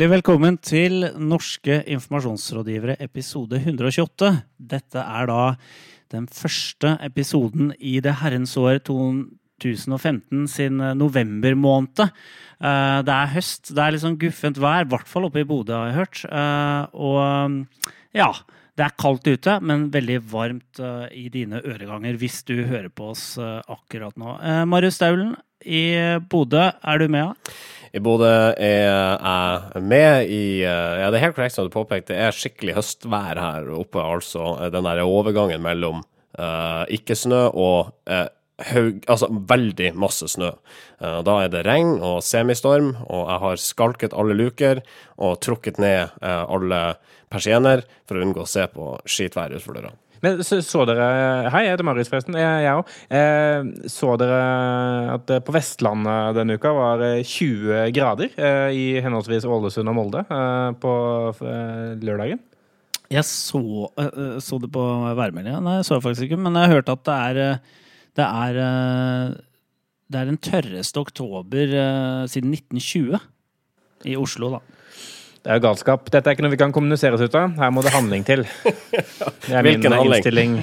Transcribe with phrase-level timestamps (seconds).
[0.00, 4.30] Hjertelig velkommen til Norske informasjonsrådgivere episode 128.
[4.56, 5.40] Dette er da
[6.14, 12.00] den første episoden i det herrens år 2015 sin november måned.
[12.00, 15.76] Det er høst, det er litt sånn guffent vær, i hvert fall oppe i Bodø,
[15.76, 16.24] har jeg hørt.
[16.32, 17.60] Eh, Og
[18.16, 18.30] ja,
[18.80, 23.10] det er kaldt ute, men veldig varmt eh, i dine øreganger hvis du hører på
[23.12, 24.38] oss eh, akkurat nå.
[24.40, 25.84] Eh, Marius Staulen i
[26.32, 27.36] Bodø, er du med?
[27.90, 32.20] I Bodø er jeg med i Ja, det er helt korrekt som du påpekte, det
[32.22, 34.02] er skikkelig høstvær her oppe.
[34.02, 36.04] Altså den der overgangen mellom
[36.38, 38.28] uh, ikke-snø og uh,
[38.70, 40.52] haug Altså veldig masse snø.
[41.00, 44.84] Uh, da er det regn og semistorm, og jeg har skalket alle luker
[45.18, 46.80] og trukket ned alle
[47.30, 49.92] persienner for å unngå å se på skitvær utenfor døra.
[50.24, 51.06] Men så, så, dere
[51.52, 52.36] Hei, jeg heter Marius, forresten.
[52.36, 52.92] Jeg òg.
[53.16, 54.40] Eh, så dere
[55.16, 60.24] at det på Vestlandet denne uka var 20 grader eh, i henholdsvis Ålesund og Molde
[60.26, 60.94] eh, på
[62.04, 62.42] lørdagen?
[63.10, 63.88] Jeg så,
[64.38, 64.82] så det på
[65.18, 65.58] værmeldinga.
[65.64, 66.38] Nei, jeg så det faktisk ikke.
[66.44, 67.40] Men jeg har hørt at det er
[68.20, 68.56] Det er,
[70.10, 71.74] det er den tørreste oktober
[72.28, 73.18] siden 1920
[74.10, 74.79] i Oslo, da.
[75.40, 76.08] Det er jo galskap.
[76.12, 77.54] Dette er ikke noe vi kan kommunisere oss ut av.
[77.56, 78.42] Her må det handling til.
[78.44, 80.18] Det er Hvilken min handling?
[80.20, 80.56] innstilling.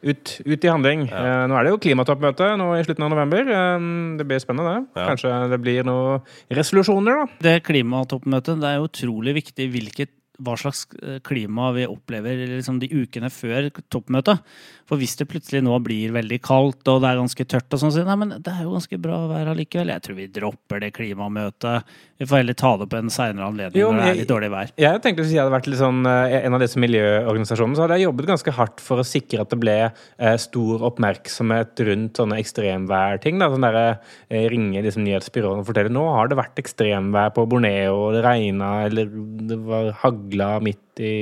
[0.00, 1.02] Ut, ut, i handling.
[1.10, 1.20] Ja.
[1.20, 3.50] Eh, nå er det jo klimatoppmøte nå i slutten av november.
[3.52, 5.02] Eh, det blir spennende, det.
[5.02, 5.10] Ja.
[5.12, 6.24] Kanskje det blir noen
[6.56, 7.42] resolusjoner, da.
[7.44, 10.86] Det klimatoppmøtet, det er utrolig viktig hvilket hva slags
[11.26, 14.40] klima vi opplever liksom de ukene før toppmøtet.
[14.88, 17.92] For hvis det plutselig nå blir veldig kaldt og det er ganske tørt, og sånn,
[17.92, 19.92] så nei, men det er jo ganske bra vær allikevel.
[19.92, 21.92] Jeg tror vi dropper det klimamøtet.
[22.20, 24.50] Vi får heller ta det på en seinere anledning jo, når det er litt dårlig
[24.52, 24.72] vær.
[24.80, 28.28] Jeg tenkte hvis jeg hadde vært sånn, en av disse miljøorganisasjonene, så hadde jeg jobbet
[28.28, 33.40] ganske hardt for å sikre at det ble eh, stor oppmerksomhet rundt sånne ekstremværting.
[33.40, 33.80] Sånn der,
[34.28, 38.70] eh, ringe liksom, nyhetsbyråene og fortelle nå har det vært ekstremvær på Borneo, det regna,
[38.90, 39.08] eller
[39.48, 41.14] det var hagla midt i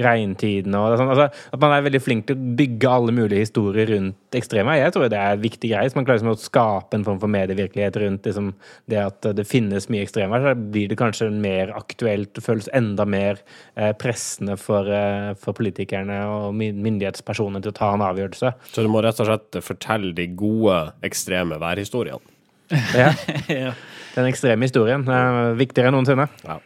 [0.00, 1.10] regntiden og sånn.
[1.12, 4.80] Altså, at man er veldig flink til å bygge alle mulige historier rundt ekstremvær.
[4.80, 5.90] Jeg tror det er viktig greie.
[5.90, 8.50] Så man klarer liksom å skape en form for medievirkelighet rundt liksom,
[8.90, 10.48] det at det finnes mye ekstremvær.
[10.48, 13.40] Så blir det kanskje mer aktuelt, det føles enda mer
[13.76, 18.54] eh, pressende for, eh, for, politikerne og myndighetspersonene til å ta en avgjørelse.
[18.74, 22.33] Så du må rett og slett fortelle de gode ekstreme værhistoriene?
[23.02, 23.10] ja.
[23.48, 23.74] ja.
[24.14, 26.28] Den ekstreme historien er viktigere enn noensinne.
[26.46, 26.60] Ja.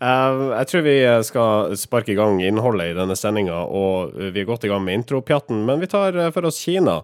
[0.00, 0.94] Uh, jeg tror vi
[1.26, 5.02] skal sparke i gang innholdet i denne sendinga, og vi er godt i gang med
[5.02, 5.60] intropjatten.
[5.68, 7.02] Men vi tar for oss Kina,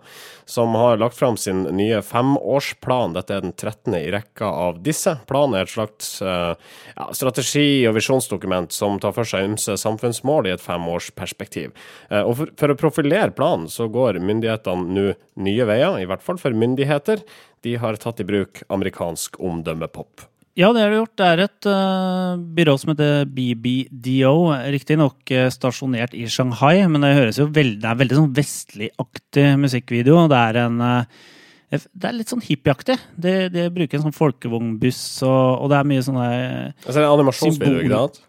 [0.48, 3.14] som har lagt fram sin nye femårsplan.
[3.18, 3.92] Dette er den 13.
[3.98, 5.14] i rekka av disse.
[5.28, 6.54] Planen er et slags uh,
[6.96, 11.76] ja, strategi- og visjonsdokument som tar for seg ymse samfunnsmål i et femårsperspektiv.
[12.08, 15.08] Uh, og for, for å profilere planen, så går myndighetene nå
[15.42, 17.22] nye veier, i hvert fall for myndigheter.
[17.62, 20.28] De har tatt i bruk amerikansk omdømmepop.
[20.59, 21.15] Ja, det har de gjort.
[21.17, 24.34] Det er et uh, byrå som heter BBDO.
[24.75, 29.47] Riktignok uh, stasjonert i Shanghai, men det høres jo veldig, det er veldig sånn vestligaktig
[29.62, 30.27] musikkvideo.
[30.28, 31.25] Det er en uh,
[31.73, 32.99] det er litt sånn hippieaktig.
[33.17, 37.09] De, de, bruker en sånn folkevognbuss, og, og, det er mye sånne Altså det er
[37.15, 38.23] animasjonsvideo, ikke sant?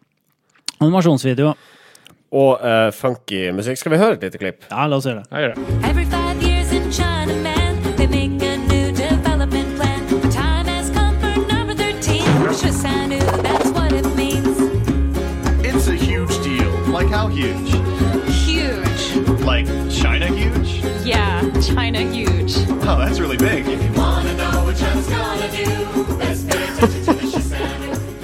[0.80, 1.54] Animasjonsvideo.
[2.40, 2.64] Og
[2.96, 3.84] funky musikk.
[3.84, 4.64] Skal vi høre et lite klipp?
[4.72, 5.34] Ja, la oss gjøre det.
[5.36, 6.22] Jeg gjør det.
[17.34, 17.72] Huge?
[18.46, 19.42] Huge.
[19.42, 20.84] Like China huge?
[21.04, 22.54] Yeah, China huge.
[22.86, 23.68] Oh, that's really big.
[23.68, 27.28] If you wanna know what China's gonna do, best pay attention to the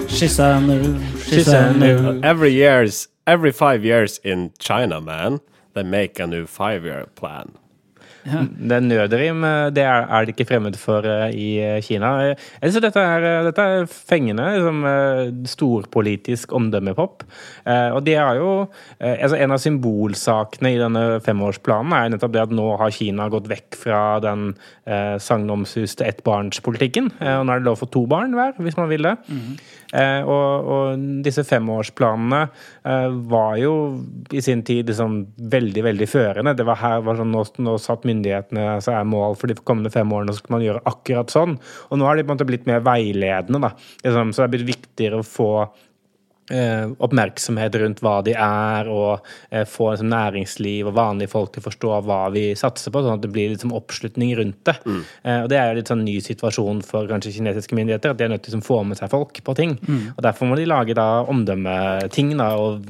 [0.08, 1.00] Shisanu.
[1.28, 2.24] Shisanu.
[2.24, 5.40] Every years, every five years in China, man,
[5.74, 7.54] they make a new five-year plan.
[8.30, 8.44] Ja.
[8.72, 9.44] Det nødrim,
[9.76, 12.12] det er, er det ikke fremmed for uh, i Kina.
[12.30, 14.48] Jeg synes dette er, dette er fengende.
[14.56, 14.86] Liksom,
[15.50, 17.24] storpolitisk omdømmepop.
[17.96, 18.50] Og det er jo
[19.00, 23.50] altså En av symbolsakene i denne femårsplanen er nettopp det at nå har Kina gått
[23.50, 24.52] vekk fra den
[24.90, 27.12] eh, sagnomsuste ettbarnspolitikken.
[27.20, 29.16] og nå er det lov for to barn hver, hvis man vil det.
[29.28, 30.26] Mm -hmm.
[30.26, 32.48] og, og, disse femårsplanene
[33.30, 36.54] var jo i sin tid liksom veldig, veldig førende.
[36.54, 39.92] Det var her var sånn, nå, nå satt myndighetene altså er mål for de kommende
[39.94, 41.58] fem årene, så skal man gjøre akkurat sånn.
[41.90, 43.62] Og nå har de på en måte blitt mer veiledende.
[43.64, 43.74] Da.
[44.04, 45.52] Liksom, så det er blitt viktigere å få
[46.50, 51.68] oppmerksomhet rundt hva de er, og eh, få liksom, næringsliv og vanlige folk til å
[51.68, 54.76] forstå hva vi satser på, sånn at det blir liksom, oppslutning rundt det.
[54.86, 55.04] Mm.
[55.24, 58.28] Eh, og Det er jo litt sånn ny situasjon for kanskje kinesiske myndigheter, at de
[58.28, 59.78] er nødt til å liksom, få med seg folk på ting.
[59.86, 60.02] Mm.
[60.16, 62.90] Og Derfor må de lage da omdømmeting da, og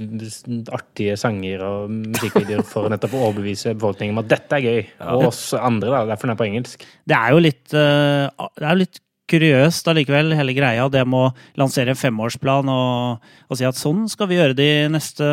[0.76, 4.82] artige sanger og musikkvideoer for nettopp å overbevise befolkningen om at dette er gøy.
[5.18, 6.06] Og oss andre, da.
[6.14, 6.90] Derfor den er på engelsk.
[7.10, 10.88] Det er jo litt, det er litt kuriøst allikevel, hele greia.
[10.92, 14.70] Det med å lansere en femårsplan og, og si at sånn skal vi gjøre de
[14.94, 15.28] neste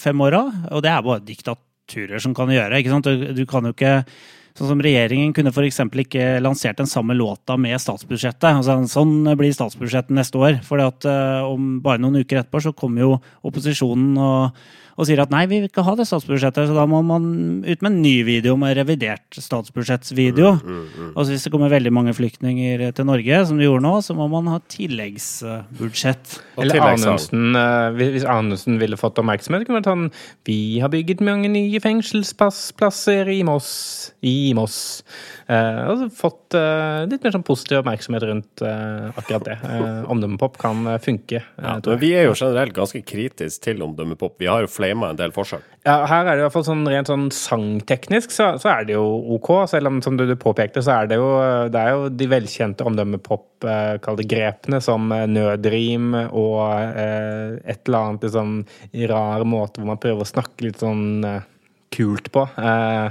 [0.00, 0.44] fem åra.
[0.70, 2.78] Og det er bare diktaturer som kan gjøre.
[2.78, 3.10] ikke sant?
[3.10, 4.00] Du, du kan jo ikke
[4.58, 5.80] Sånn som Regjeringen kunne f.eks.
[6.04, 8.50] ikke lansert den samme låta med statsbudsjettet.
[8.50, 10.60] Altså, sånn blir statsbudsjettet neste år.
[10.66, 13.16] For uh, om bare noen uker etterpå så kommer jo
[13.46, 14.60] opposisjonen og,
[15.00, 16.68] og sier at nei, vi vil ikke ha det statsbudsjettet.
[16.70, 17.24] Så da må man
[17.64, 20.52] ut med en ny video med revidert statsbudsjettsvideo.
[21.14, 24.16] Og så hvis det kommer veldig mange flyktninger til Norge, som det gjorde nå, så
[24.18, 26.36] må man ha tilleggsbudsjett.
[26.60, 26.82] Eller.
[26.90, 30.10] Anundsen, eh, hvis hvis Anundsen ville fått oppmerksomhet, kunne man ta den
[30.46, 34.12] Vi har bygget mange nye fengselsplasser i Moss.
[34.22, 34.78] I Moss.
[35.50, 39.56] Eh, og fått eh, litt mer sånn positiv oppmerksomhet rundt eh, akkurat det.
[39.66, 41.42] Eh, Omdømmepop kan funke.
[41.56, 44.36] Ja, men vi er jo generelt ganske kritiske til omdømmepop.
[44.40, 45.66] Vi har jo flama en del forsøk.
[45.86, 48.98] Ja, her er det i hvert fall sånn rent sånn sangteknisk, så, så er det
[48.98, 49.04] jo
[49.36, 49.48] OK.
[49.70, 51.30] Selv om, som du, du påpekte, så er det jo,
[51.72, 57.80] det er jo de velkjente omdømmepop, eh, kall det grepene, som nødrim og eh, et
[57.88, 58.60] eller annet liksom
[59.10, 61.48] rar måte hvor man prøver å snakke litt sånn eh,
[61.94, 62.44] kult på.
[62.60, 63.08] Eh,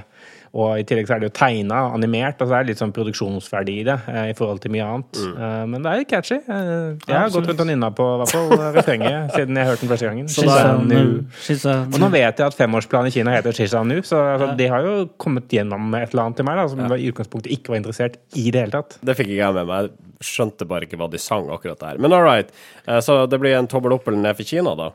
[0.54, 2.94] og i tillegg så er det jo tegna, animert, og så er det litt sånn
[2.96, 5.20] produksjonsverdi i det eh, i forhold til mye annet.
[5.22, 5.70] Mm.
[5.76, 6.40] men det er catchy.
[6.42, 9.86] Eh, jeg har gått rundt og nynna på i hvert fall refrenget siden jeg hørte
[9.86, 10.28] den første gangen.
[10.32, 10.50] Så nu.
[10.50, 14.52] da- a new- og nå vet jeg at femårsplanen i Kina heter Shishanu, så altså,
[14.58, 17.74] de har jo kommet gjennom et eller annet til meg da, som i utgangspunktet ikke
[17.74, 18.98] var interessert i det hele tatt.
[19.06, 19.92] Det fikk ikke jeg med meg.
[20.20, 21.98] Skjønte bare ikke hva de sang akkurat der.
[22.04, 22.50] Men all right.
[22.88, 24.90] Eh, Så det blir en tommel opp eller ned for Kina, da?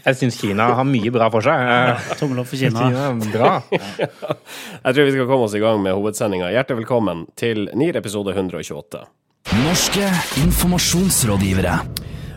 [0.00, 1.60] Jeg syns Kina har mye bra for seg.
[1.60, 2.86] Ja, Tommel opp for Kina.
[2.88, 3.52] Kina er bra.
[4.84, 6.52] Jeg tror vi skal komme oss i gang med hovedsendinga.
[6.54, 9.04] Hjertelig velkommen til NIR episode 128.
[9.64, 10.06] Norske
[10.44, 11.80] informasjonsrådgivere.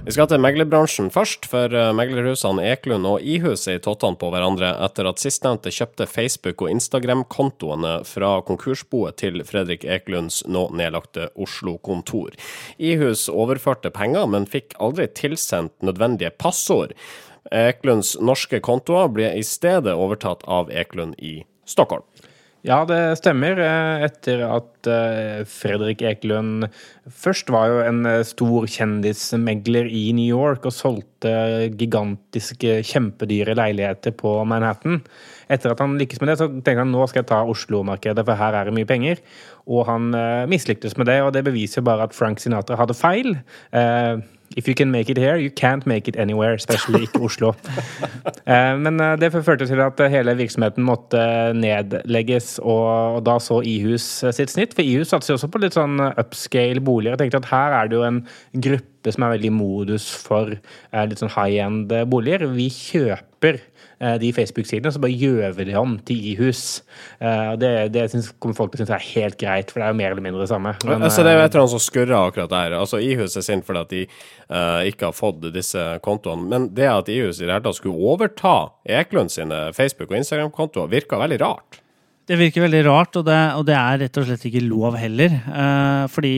[0.04, 4.28] Vi skal til meglerbransjen først, for eh, meglerhusene Eklund og Ihus er i tottene på
[4.34, 11.30] hverandre etter at sistnevnte kjøpte Facebook- og Instagram-kontoene fra konkursboet til Fredrik Eklunds nå nedlagte
[11.40, 12.36] Oslo-kontor.
[12.84, 16.92] Ihus overførte penger, men fikk aldri tilsendt nødvendige passord.
[17.52, 22.06] Eklunds norske kontoer ble i stedet overtatt av Eklund i Stockholm.
[22.64, 23.60] Ja, det stemmer.
[23.60, 26.70] eh, Etter at eh, Fredrik Ekelund
[27.12, 31.34] først var jo en eh, stor kjendismegler i New York og solgte
[31.76, 35.02] gigantiske, kjempedyre leiligheter på Manhattan.
[35.52, 38.40] Etter at han lykkes med det, så tenkte han nå skal jeg ta Oslo-markedet, for
[38.40, 39.20] her er det mye penger.
[39.68, 40.16] Og han
[40.48, 43.36] mislyktes med det, og det beviser bare at Frank Sinatra hadde feil.
[43.76, 44.24] Eh,
[44.56, 47.54] If you can make it here, you can't make it anywhere, Spesielt ikke Oslo.
[48.44, 51.20] Eh, Men eh, det førte til at eh, hele virksomheten måtte
[51.56, 54.04] nedlegges, og da så Ihus
[54.36, 54.76] sitt snitt.
[54.76, 57.16] For Ihus satser også på litt sånn upscale boliger.
[57.16, 58.20] Jeg tenkte at her er det jo en
[58.66, 62.46] gruppe som er veldig i modus for eh, litt sånn high-end eh, boliger.
[62.56, 63.58] Vi kjøper
[64.00, 66.84] eh, de Facebook-sidene, så bare gjør vi det om til Ihus.
[67.20, 69.92] Eh, Det, det synes, kommer folk til å synes er helt greit, for det er
[69.92, 70.76] jo mer eller mindre det samme.
[70.86, 72.78] Men, altså, det er jo et eller annet som skurrer akkurat der.
[72.80, 76.48] Altså, Ihus er sint fordi at de eh, ikke har fått disse kontoene.
[76.48, 78.56] Men det at Ihus i det hele tatt skulle overta
[78.88, 81.82] Eklund sine Facebook- og Instagram-kontoer, virka veldig rart.
[82.24, 85.34] Det virker veldig rart, og det, og det er rett og slett ikke lov heller.
[85.44, 86.36] Eh, fordi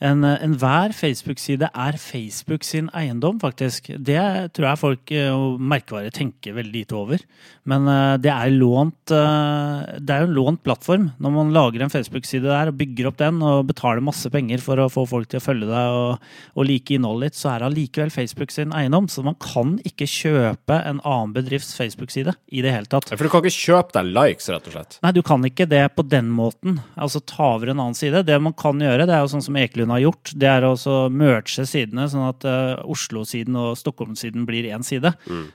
[0.00, 3.88] en- hver Facebook-side er Facebook sin eiendom, faktisk.
[3.96, 7.18] Det tror jeg folk eh, og merkevare tenker veldig lite over.
[7.66, 11.06] Men eh, det er lånt eh, Det er jo en lånt plattform.
[11.18, 14.76] Når man lager en Facebook-side der og bygger opp den og betaler masse penger for
[14.84, 17.70] å få folk til å følge deg og, og like innholdet ditt, så er det
[17.70, 19.08] allikevel Facebook sin eiendom.
[19.08, 23.08] Så man kan ikke kjøpe en annen bedrifts Facebook-side i det hele tatt.
[23.16, 24.98] For du kan ikke kjøpe deg likes, rett og slett.
[25.02, 26.80] Nei, du kan ikke det på den måten.
[27.00, 28.22] Altså ta over en annen side.
[28.28, 30.96] Det man kan gjøre, det er jo sånn som Ekelund har gjort, det er å
[31.12, 35.12] merge sidene, sånn at eh, Oslo-siden og Stockholm-siden blir én side.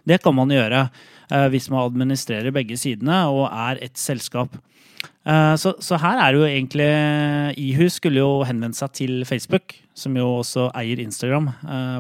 [0.07, 4.57] Det kan man gjøre eh, hvis man administrerer begge sidene og er ett selskap.
[5.25, 6.89] Eh, så, så her er det jo egentlig
[7.61, 11.49] Ihus skulle jo henvendt seg til Facebook, som jo også eier Instagram,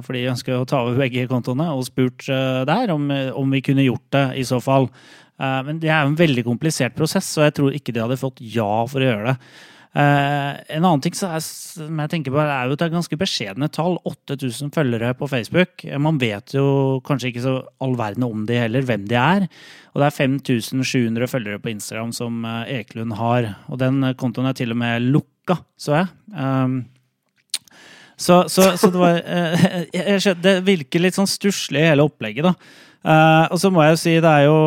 [0.01, 3.83] for de ønsker å ta over begge kontoene, og spurt der om, om vi kunne
[3.83, 4.87] gjort det i så fall.
[5.41, 8.39] Men det er jo en veldig komplisert prosess, og jeg tror ikke de hadde fått
[8.39, 9.51] ja for å gjøre det.
[9.91, 13.67] Eh, en annen ting som, jeg tenker på er jo at det er ganske beskjedne
[13.75, 13.97] tall.
[14.07, 15.83] 8000 følgere på Facebook.
[15.83, 19.49] Eh, Man vet jo kanskje ikke så all verden om de heller, hvem de er.
[19.91, 23.51] Og det er 5700 følgere på Instagram som eh, Ekelund har.
[23.67, 26.11] Og den kontoen er til og med lukka, så jeg.
[26.31, 26.85] Um,
[28.15, 29.17] så, så, så det var
[30.21, 32.53] skjønner, Det virker litt sånn stusslig, hele opplegget, da.
[33.49, 34.59] Og så må jeg jo si, det er jo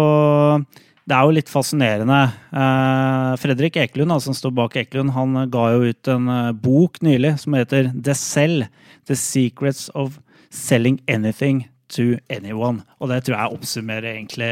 [1.05, 2.21] det er jo litt fascinerende.
[2.49, 7.37] Eh, Fredrik Ekelund, som står bak Ekelund, han ga jo ut en eh, bok nylig
[7.43, 8.65] som heter The Cell.
[9.05, 10.19] The Secrets of
[10.49, 12.83] Selling Anything to anyone.
[13.01, 14.51] Og det tror jeg oppsummerer egentlig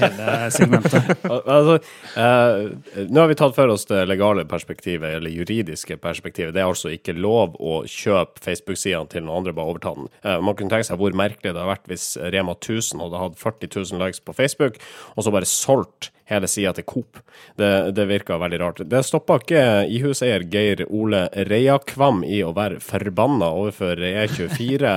[0.00, 1.12] hele segmentet.
[1.56, 1.76] Altså,
[2.18, 6.54] eh, nå har vi tatt for oss det legale perspektivet, eller juridiske perspektivet.
[6.54, 10.10] Det er altså ikke lov å kjøpe Facebook-sidene til noen andre, bare overta den.
[10.22, 13.40] Eh, man kunne tenke seg hvor merkelig det hadde vært hvis Rema 1000 hadde hatt
[13.42, 14.78] 40 000 likes på Facebook,
[15.14, 17.20] og så bare solgt hele sida til Coop.
[17.58, 18.82] Det, det virka veldig rart.
[18.90, 19.62] Det stoppa ikke
[19.94, 24.96] ihuseier Geir Ole Reiakvam i å være forbanna overfor E24.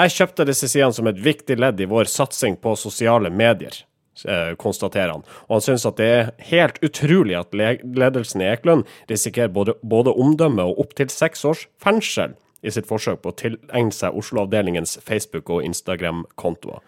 [0.00, 3.74] Jeg kjøpte disse sidene som et viktig ledd i vår satsing på sosiale medier
[4.24, 5.24] eh, konstaterer han.
[5.48, 10.14] Og han syns at det er helt utrolig at ledelsen i Eklund risikerer både, både
[10.14, 15.52] omdømme og opptil seks års fengsel i sitt forsøk på å tilegne seg Oslo-avdelingens Facebook-
[15.52, 16.80] og Instagram-kontoer.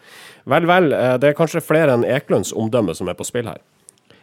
[0.49, 3.61] Vel, vel, eh, det er kanskje flere enn Eklunds omdømme som er på spill her.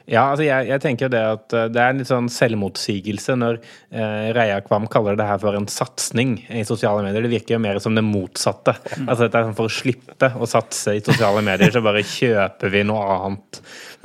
[0.10, 3.54] Ja, altså jeg, jeg tenker det at eh, det er en litt sånn selvmotsigelse når
[3.60, 7.26] eh, Reia Kvam kaller det her for en satsing i sosiale medier.
[7.26, 8.74] Det virker jo mer som det motsatte.
[9.06, 12.68] Altså dette er sånn For å slippe å satse i sosiale medier, så bare kjøper
[12.74, 13.52] vi noe annet.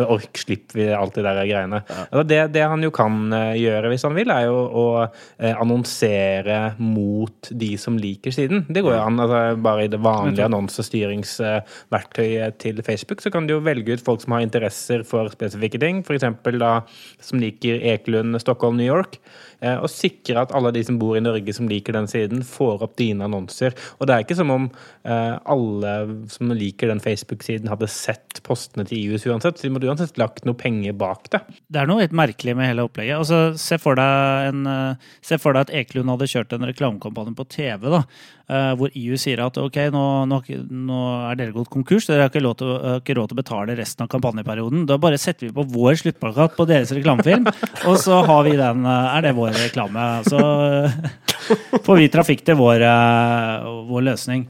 [0.03, 1.79] Ork, slipper vi alt de der greiene.
[1.87, 5.53] Altså det, det han jo kan eh, gjøre hvis han vil, er jo å eh,
[5.53, 8.65] annonsere mot de som liker siden.
[8.67, 9.21] Det går jo an.
[9.23, 14.21] altså Bare i det vanlige annonsestyringsverktøyet til Facebook så kan du jo velge ut folk
[14.25, 16.27] som har interesser for spesifikke ting, f.eks.
[16.59, 16.73] da
[17.23, 19.21] som liker Ekelund, Stockholm, New York,
[19.80, 22.97] og sikre at alle de som bor i Norge som liker den siden, får opp
[23.00, 23.76] dine annonser.
[23.99, 25.94] Og det er ikke som om eh, alle
[26.33, 29.59] som liker den Facebook-siden, hadde sett postene til IUS uansett.
[29.59, 31.42] Så de måtte uansett lagt noe penger bak det.
[31.73, 33.21] Det er noe litt merkelig med hele opplegget.
[33.21, 37.49] Altså, se, for en, eh, se for deg at Ekelund hadde kjørt en reklamekampanje på
[37.56, 38.02] TV, da,
[38.49, 40.40] eh, hvor EU sier at ok, nå, nå,
[40.85, 43.78] nå er dere gått konkurs, dere har ikke, til, har ikke råd til å betale
[43.78, 44.87] resten av kampanjeperioden.
[44.90, 47.49] Da bare setter vi på vår sluttplakat på deres reklamefilm,
[47.88, 50.06] og så har vi den, eh, er det vår reklame.
[50.28, 50.96] Så eh,
[51.87, 54.49] får vi trafikk til vår, eh, vår løsning.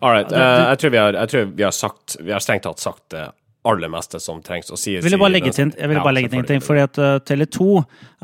[0.00, 0.32] All right.
[0.32, 3.04] eh, jeg, tror vi har, jeg tror vi har sagt Vi har strengt tatt sagt
[3.14, 3.28] det
[3.68, 5.00] aller meste som trengs å sies.
[5.00, 7.00] Jeg ville bare legge til, jeg vil Ja, bare legge til en ting, fordi at
[7.02, 7.66] uh, Tele2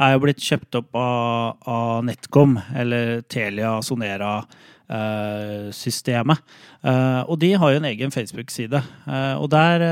[0.07, 4.39] er jo blitt kjøpt opp av, av NetCom, eller Telia Sonera.
[4.91, 6.41] Eh, systemet.
[6.85, 8.81] Eh, og de har jo en egen Facebook-side.
[9.09, 9.85] Eh, og der,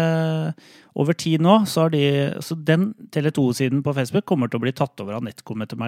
[0.95, 2.05] over tid nå, så har de
[2.45, 5.81] Så den Tele2-siden på Facebook kommer til å bli tatt over av NetCom etter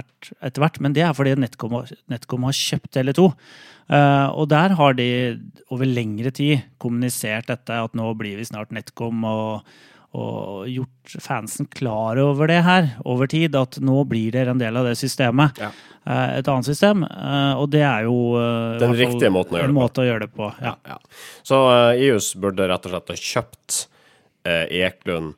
[0.62, 3.30] hvert, men det er fordi NetCom, NetCom har kjøpt Tele2.
[3.92, 5.08] Eh, og der har de
[5.70, 9.74] over lengre tid kommunisert dette, at nå blir vi snart NetCom, og,
[10.14, 13.56] og gjort fansen klar over det her over tid.
[13.58, 15.58] At nå blir dere en del av det systemet.
[15.60, 15.72] Ja.
[16.06, 17.02] Eh, et annet system.
[17.04, 19.80] eh, og det er jo eh, Den riktige måten å gjøre det på.
[19.80, 20.50] måte å gjøre det på.
[20.62, 20.76] Ja.
[20.86, 20.98] Ja.
[21.42, 23.80] Så uh, IUS burde rett og slett ha kjøpt
[24.46, 25.34] uh, Eklund,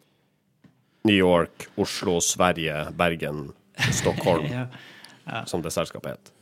[1.07, 3.51] New York, Oslo, Sverige, Bergen,
[3.95, 4.49] Stockholm,
[5.51, 6.36] som det selskapet het.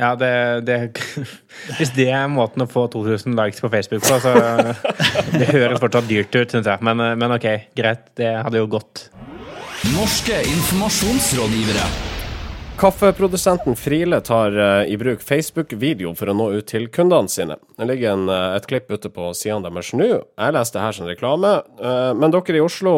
[0.00, 0.32] Ja, det,
[0.64, 0.78] det
[1.78, 4.32] Hvis det er måten å få 2000 likes på Facebook på, så
[5.38, 6.80] Det høres fortsatt dyrt ut, syns jeg.
[6.86, 8.08] Men, men OK, greit.
[8.16, 9.10] Det hadde jo gått.
[9.92, 11.84] Norske informasjonsrådgivere.
[12.80, 17.58] Kaffeprodusenten Friele tar eh, i bruk Facebook-video for å nå ut til kundene sine.
[17.76, 20.08] Det ligger en, eh, et klipp ute på sidene deres nå.
[20.24, 22.94] Jeg leste det her som reklame, eh, men dere i Oslo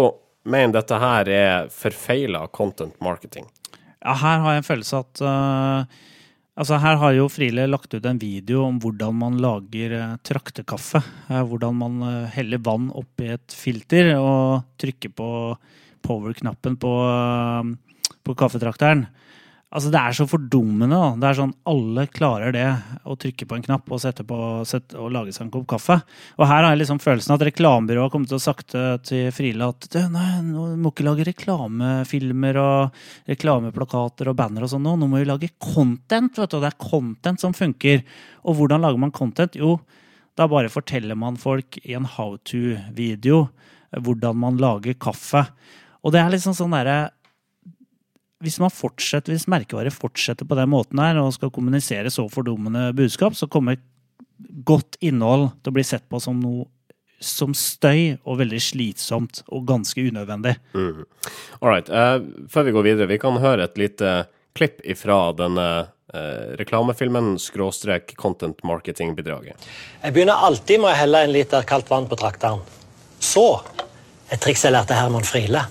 [0.46, 3.48] mener dette her er forfeila content marketing.
[4.04, 5.98] Ja, her har jeg en følelse at eh,
[6.52, 11.00] Altså, her har jo Friele lagt ut en video om hvordan man lager uh, traktekaffe.
[11.32, 15.28] Eh, hvordan man eh, heller vann oppi et filter og trykker på
[16.04, 19.06] power-knappen på, eh, på kaffetrakteren.
[19.72, 20.92] Altså, det er så fordummende.
[20.92, 21.14] da.
[21.16, 22.66] Det er sånn Alle klarer det,
[23.08, 25.96] å trykke på en knapp og, på, sette, og lage seg en kopp kaffe.
[26.36, 28.76] Og her har jeg liksom følelsen at reklamebyrået har kommet til å sagt
[29.08, 33.00] til Frila at «Du, nei, nå må ikke lage reklamefilmer og
[33.32, 34.94] reklameplakater og banner og sånn nå.
[35.00, 36.58] Nå må vi lage content, vet du.
[36.60, 38.04] Og det er content som funker.
[38.44, 39.56] Og hvordan lager man content?
[39.56, 39.78] Jo,
[40.36, 43.46] da bare forteller man folk i en how to-video
[44.00, 45.44] hvordan man lager kaffe.
[46.02, 47.12] Og det er liksom sånn derre
[48.42, 52.90] hvis man fortsetter, hvis merkevarer fortsetter på den måten her og skal kommunisere så fordummende
[52.98, 53.80] budskap, så kommer
[54.66, 56.66] godt innhold til å bli sett på som noe
[57.22, 60.56] som støy og veldig slitsomt og ganske unødvendig.
[60.74, 61.86] All right.
[61.86, 65.66] Uh, før vi går videre, vi kan høre et lite klipp ifra denne
[66.12, 69.68] eh, reklamefilmen skråstrek content marketing-bidraget.
[70.02, 72.60] Jeg begynner alltid med å helle en liter kaldt vann på trakteren.
[73.16, 73.46] Så
[74.28, 75.64] et triks jeg lærte Herman Friele.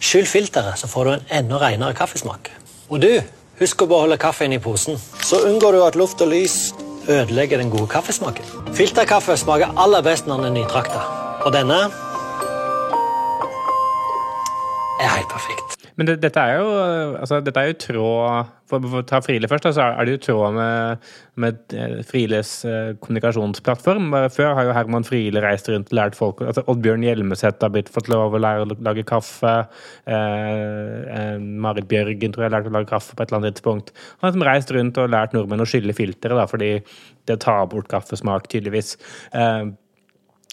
[0.00, 2.50] Skyll filteret, så får du en enda renere kaffesmak.
[2.90, 3.10] Og du,
[3.60, 5.00] husk å beholde kaffen i posen.
[5.24, 6.74] Så unngår du at luft og lys
[7.08, 8.44] ødelegger den gode kaffesmaken.
[8.76, 11.06] Filterkaffe smaker aller best når den er nytrakta.
[11.46, 11.80] Og denne
[15.00, 15.75] er helt perfekt.
[15.96, 16.70] Men det, dette er jo
[17.16, 20.56] altså, dette er jo tråd For å ta Friele først, så er det jo tråd
[20.56, 21.06] med,
[21.40, 24.10] med eh, Frieles eh, kommunikasjonsplattform.
[24.34, 27.92] Før har jo Herman Friele reist rundt og lært folk altså Oddbjørn Hjelmeset har blitt
[27.92, 29.54] fått lov å lære å lage kaffe.
[30.10, 33.94] Eh, eh, Marit Bjørgen tror jeg lærte å lage kaffe på et eller annet tidspunkt.
[34.18, 36.72] Han har liksom reist rundt og lært nordmenn å skylle filteret, fordi
[37.30, 38.96] det tar bort kaffesmak, tydeligvis.
[39.32, 39.70] Eh,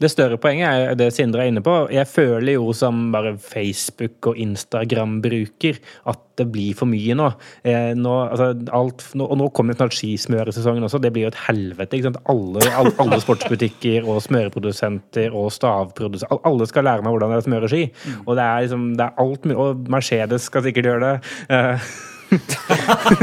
[0.02, 1.74] det større poenget er det Sindre er inne på.
[1.94, 5.78] Jeg føler jo som bare Facebook- og Instagram-bruker
[6.10, 7.28] at det blir for mye nå.
[7.62, 10.98] Eh, nå, altså, alt, nå og nå kommer snart skismøresesongen også.
[11.04, 12.00] Det blir jo et helvete.
[12.26, 17.74] Alle, alle, alle sportsbutikker og smøreprodusenter og stavprodusenter Alle skal lære meg hvordan jeg smører
[17.76, 17.84] ski.
[18.26, 19.60] Og det er liksom, det er alt mulig.
[19.62, 21.36] Og Mercedes skal sikkert gjøre det.
[21.54, 21.94] Eh,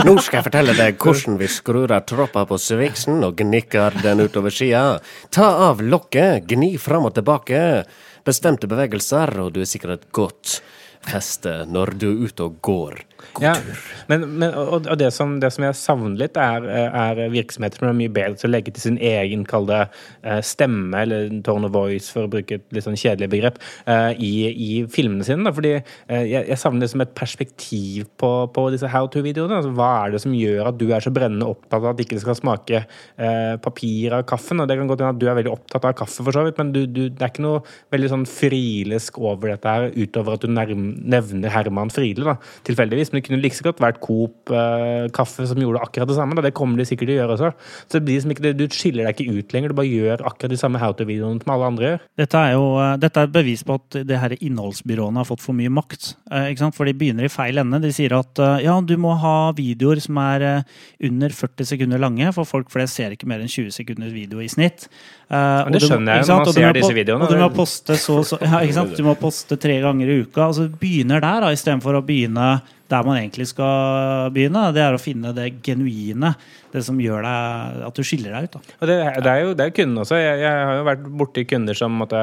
[0.06, 4.22] Nå skal jeg fortelle deg hvordan vi skrur av troppa på sviksen og gnikker den
[4.24, 4.84] utover skia.
[5.34, 7.62] Ta av lokket, gni fram og tilbake.
[8.26, 10.60] Bestemte bevegelser, og du er sikkert et godt
[11.06, 13.00] feste når du er ute og går.
[13.34, 13.80] God Ja, tur.
[14.10, 17.90] men, men, og og det, som, det som jeg savner litt, er, er virksomheter som
[17.90, 19.82] er mye bedre til å legge til sin egen kall det,
[20.24, 24.12] eh, stemme, eller tone of voice, for å bruke et litt sånn kjedelig begrep, eh,
[24.18, 25.44] i, i filmene sine.
[25.46, 25.54] Da.
[25.56, 29.60] Fordi eh, jeg, jeg savner liksom et perspektiv på, på disse how to-videoene.
[29.60, 32.16] Altså, hva er det som gjør at du er så brennende opptatt av at ikke
[32.18, 34.62] det skal smake eh, papir av kaffen?
[34.62, 36.58] Og det kan godt hende at du er veldig opptatt av kaffe, for så vidt,
[36.60, 37.62] men du, du, det er ikke noe
[37.94, 42.36] veldig sånn frilesk over dette her, utover at du nevner Herman Friele, da,
[42.68, 43.09] tilfeldigvis.
[43.10, 46.36] Men det kunne like så godt vært Coop eh, kaffe som gjorde akkurat det samme.
[46.38, 46.44] Da.
[46.46, 47.50] Det kommer de sikkert til å gjøre også.
[47.86, 49.72] Så det blir liksom ikke, du skiller deg ikke ut lenger.
[49.72, 52.04] Du bare gjør akkurat de samme how to-videoene som alle andre gjør.
[52.22, 55.44] Dette er jo eh, dette er et bevis på at det her innholdsbyråene har fått
[55.44, 56.12] for mye makt.
[56.30, 56.50] eh?
[56.76, 57.82] For de begynner i feil ende.
[57.82, 60.46] De sier at eh, ja, du må ha videoer som er
[61.04, 64.48] under 40 sekunder lange, for folk flest ser ikke mer enn 20 sekunder video i
[64.50, 64.88] snitt.
[65.30, 67.26] Eh, det skjønner jeg når man ser disse videoene.
[67.26, 68.96] Og du må poste så, så ja, ikke sant?
[68.98, 70.48] Du må poste tre ganger i uka.
[70.48, 72.50] Altså begynner der, da, istedenfor å begynne
[72.90, 74.68] der man egentlig skal begynne.
[74.74, 76.34] Det er å finne det genuine.
[76.70, 78.52] Det som gjør deg at du skiller deg ut.
[78.54, 78.74] da.
[78.78, 80.18] Og det, det er jo det er kunden også.
[80.20, 82.20] Jeg, jeg har jo vært borti kunder som måtte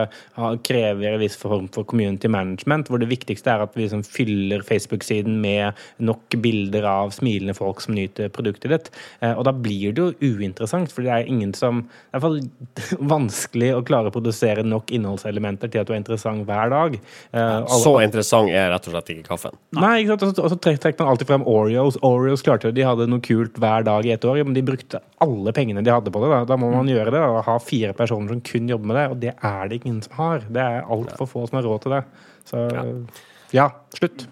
[0.63, 4.63] krever en viss form for community management, hvor det viktigste er at vi liksom fyller
[4.67, 8.87] Facebook-siden med nok bilder av smilende folk som nyter produktet ditt.
[9.19, 12.21] Eh, og da blir det jo uinteressant, for det er ingen som Det er i
[12.21, 16.71] hvert fall vanskelig å klare å produsere nok innholdselementer til at du er interessant hver
[16.73, 16.95] dag.
[17.35, 19.59] Eh, Så interessant er rett og slett ikke kaffen.
[19.75, 20.39] Nei, ikke sant?
[20.39, 21.97] Og så- så trekk- trekker man alltid frem Oreos.
[22.01, 24.99] Oreos klarte jo, de hadde noe kult hver dag i et år, men de brukte
[25.21, 26.31] alle pengene de hadde på det.
[26.33, 29.05] Da, da må man gjøre det og ha fire personer som kun jobber med det,
[29.13, 30.43] og det er det ingen som har.
[30.49, 32.03] Det er altfor få som har råd til det.
[32.47, 32.67] Så
[33.55, 34.27] ja, slutt.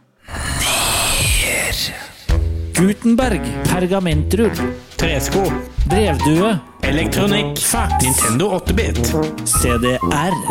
[2.76, 3.42] Gutenberg.
[3.70, 4.52] Pergamentrull.
[5.00, 5.44] Tresko.
[5.90, 6.58] Brevdue.
[6.84, 7.58] Elektronikk.
[7.60, 7.94] Fax.
[8.04, 9.00] Nintendo 8-bit.
[9.48, 10.00] CDR.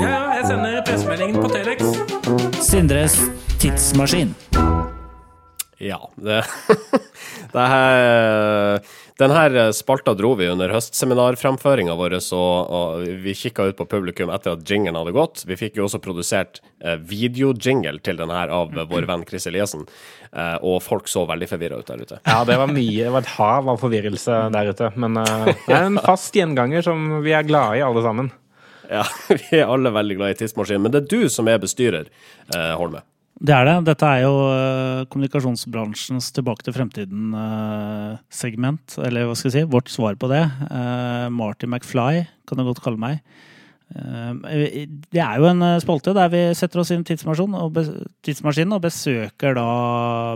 [0.01, 1.85] Ja, jeg sender pressemeldingen på Telex.
[2.65, 3.19] Sindres
[3.61, 4.33] tidsmaskin.
[5.79, 6.11] Ja.
[6.17, 6.45] Det,
[7.53, 8.81] det her,
[9.19, 14.33] den her spalta dro vi under høstseminarframføringa vår, og, og vi kikka ut på publikum
[14.35, 15.45] etter at jingen hadde gått.
[15.49, 19.87] Vi fikk jo også produsert eh, videojingle til den her av vår venn Chris Eliassen,
[20.33, 22.23] eh, og folk så veldig forvirra ut der ute.
[22.23, 23.03] Ja, det var mye.
[23.03, 24.95] Det var et hav av forvirrelse der ute.
[24.95, 28.33] Men eh, det er en fast gjenganger som vi er glade i, alle sammen.
[28.91, 32.11] Ja, Vi er alle veldig glad i Tidsmaskinen, men det er du som er bestyrer,
[32.55, 33.01] eh, Holme.
[33.35, 33.85] Det er det.
[33.89, 38.87] Dette er jo eh, kommunikasjonsbransjens Tilbake til fremtiden-segment.
[39.03, 40.45] eller hva skal jeg si, vårt svar på det.
[40.71, 42.15] Eh, Marty McFly
[42.47, 43.15] kan du godt kalle meg.
[43.95, 48.83] Eh, det er jo en eh, spalte der vi setter oss inn i tidsmaskinen og,
[48.83, 49.69] besøker da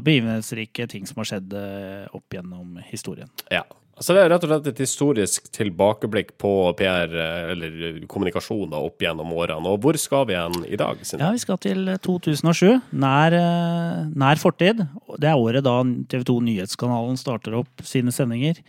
[0.04, 3.30] begivenhetsrike ting som har skjedd eh, opp gjennom historien.
[3.50, 3.64] Ja.
[3.98, 8.78] Altså Det er rett og slett et historisk tilbakeblikk på PR, eh, eller kommunikasjon da,
[8.78, 9.72] opp gjennom årene.
[9.72, 11.02] Og hvor skal vi igjen i dag?
[11.18, 12.78] Ja, vi skal til 2007.
[12.94, 14.84] Nær, eh, nær fortid.
[15.18, 18.62] Det er året da TV 2 Nyhetskanalen starter opp sine sendinger.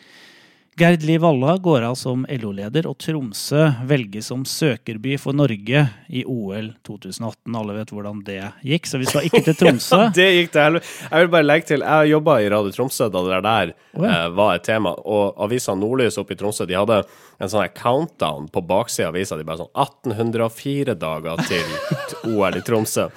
[0.79, 6.21] Gerd Liv Valla går av som LO-leder, og Tromsø velges som søkerby for Norge i
[6.23, 7.57] OL 2018.
[7.59, 9.99] Alle vet hvordan det gikk, så vi skal ikke til Tromsø.
[10.15, 10.93] Det gikk til helvete.
[11.03, 14.13] Jeg vil bare legge til, jeg jobba i Radio Tromsø da det der oh, ja.
[14.13, 14.93] eh, var et tema.
[15.03, 17.01] Og avisa Nordlys oppe i Tromsø de hadde
[17.39, 19.35] en sånn countdown på baksida av avisa.
[19.35, 21.75] De bare sånn 1804 dager til
[22.37, 23.09] OL i Tromsø.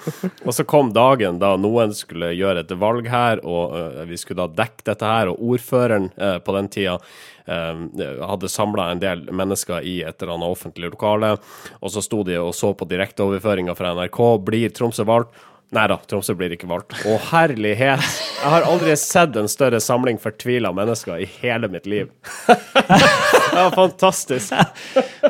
[0.43, 4.43] Og så kom dagen da noen skulle gjøre et valg her, og uh, vi skulle
[4.43, 5.31] da dekke dette her.
[5.31, 6.99] Og ordføreren uh, på den tida
[7.47, 11.33] hadde samla en del mennesker i et eller annet offentlig lokale.
[11.81, 14.21] Og så sto de og så på direkteoverføringa fra NRK.
[14.47, 15.35] Blir Tromsø valgt?
[15.73, 16.93] Nei da, Tromsø blir ikke valgt.
[17.09, 18.03] Å, herlighet!
[18.43, 22.11] Jeg har aldri sett en større samling fortvila mennesker i hele mitt liv.
[22.45, 24.53] det var fantastisk.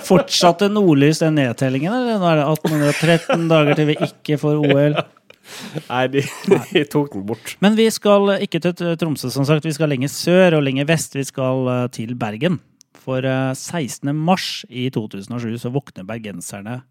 [0.04, 5.00] Fortsatte Nordlys den nedtellingen, eller nå er det 1813 dager til vi ikke får OL?
[5.90, 6.24] Nei, de,
[6.72, 7.56] de tok den bort.
[7.64, 9.68] Men vi skal ikke til Tromsø, som sagt.
[9.68, 11.18] Vi skal lenger sør og lenger vest.
[11.18, 12.62] Vi skal eh, til Bergen.
[13.04, 14.14] For eh, 16.
[14.16, 16.82] mars i 2007 så våkner bergenserne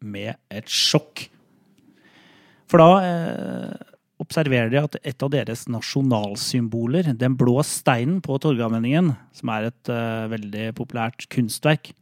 [0.00, 1.26] med et sjokk.
[2.68, 9.12] For da eh, observerer de at et av deres nasjonalsymboler, den blå steinen på Torgallmenningen,
[9.36, 11.92] som er et eh, veldig populært kunstverk,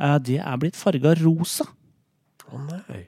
[0.00, 1.68] eh, det er blitt farga rosa.
[2.48, 3.06] Å nei.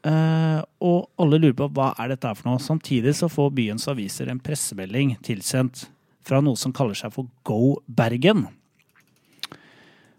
[0.00, 2.62] Eh, og alle lurer på hva er dette for noe.
[2.62, 5.86] Samtidig så får byens aviser en pressemelding tilsendt
[6.26, 8.46] fra noe som kaller seg for Go Bergen.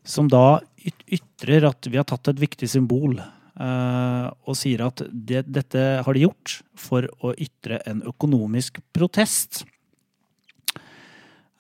[0.06, 3.20] Som da yt ytrer at vi har tatt et viktig symbol,
[3.62, 9.66] Uh, og sier at det, dette har de gjort for å ytre en økonomisk protest.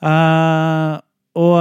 [0.01, 0.97] Uh,
[1.37, 1.57] og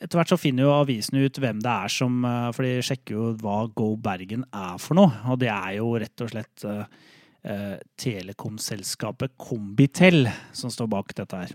[0.00, 3.16] etter hvert så finner jo avisene ut hvem det er som eh, For de sjekker
[3.16, 5.12] jo hva Go Bergen er for noe.
[5.28, 6.84] Og det er jo rett og slett uh,
[8.00, 11.54] telekomselskapet Kombitel som står bak dette her.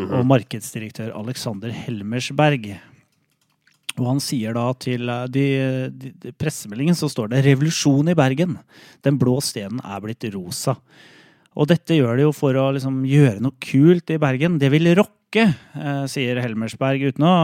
[0.00, 2.68] Og markedsdirektør Alexander Helmersberg.
[3.98, 5.46] Og han sier da til de,
[5.90, 8.60] de, de pressemeldingen så står det 'Revolusjon i Bergen'.
[9.02, 10.78] Den blå stenen er blitt rosa.
[11.58, 14.60] Og dette gjør det jo for å liksom gjøre noe kult i Bergen.
[14.62, 17.34] Det vil rocke, eh, sier Helmersberg, uten å,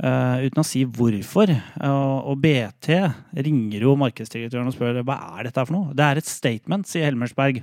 [0.00, 1.52] eh, uten å si hvorfor.
[1.86, 2.98] Og, BT
[3.46, 5.94] ringer jo markedsdirektøren og spør hva er dette for noe.
[5.94, 7.62] Det er et statement, sier Helmersberg.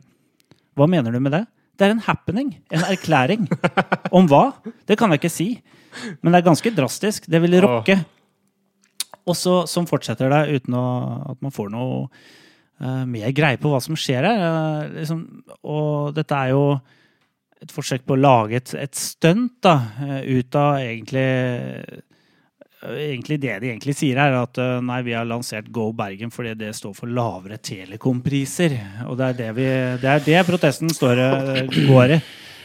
[0.77, 1.45] Hva mener du med det?
[1.77, 2.55] Det er en happening.
[2.71, 3.47] En erklæring.
[4.17, 4.53] Om hva?
[4.87, 5.49] Det kan jeg ikke si.
[6.21, 7.25] Men det er ganske drastisk.
[7.29, 7.97] Det vil rocke.
[9.23, 10.85] Og så som fortsetter det uten å,
[11.31, 12.07] at man får noe
[12.83, 14.41] uh, mer greie på hva som skjer her.
[14.43, 15.23] Uh, liksom,
[15.63, 16.65] og dette er jo
[17.63, 21.27] et forsøk på å lage et, et stunt da, eh, ut av egentlig
[22.83, 26.51] Egentlig det de egentlig sier, er at eh, nei, vi har lansert Go Bergen fordi
[26.59, 28.75] det står for lavere telekompriser.
[29.07, 29.67] Og det er det, vi,
[30.01, 32.17] det, er det protesten står, eh, går i.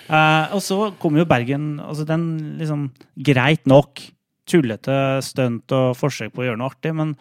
[0.09, 2.25] Eh, og så kommer jo Bergen altså den
[2.59, 4.03] liksom Greit nok.
[4.49, 7.13] Tullete stunt og forsøk på å gjøre noe artig, men,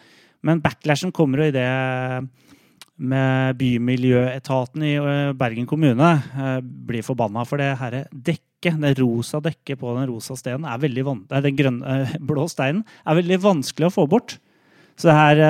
[0.42, 1.68] men backlashen kommer jo i det
[2.98, 9.40] med Bymiljøetaten i eh, Bergen kommune eh, blir forbanna for det her dekket, det rosa
[9.42, 13.90] dekket på den rosa stenen, er veldig den grønne, eh, blå steinen, er veldig vanskelig
[13.90, 14.38] å få bort.
[14.98, 15.40] Så det, her,